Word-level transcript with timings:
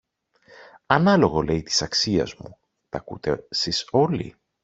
Ανάλογο, 0.85 1.41
λέει, 1.41 1.61
της 1.63 1.81
αξίας 1.81 2.35
μου, 2.35 2.57
τ' 2.89 2.95
ακούτε 2.95 3.45
σεις 3.49 3.87
όλοι; 3.91 4.35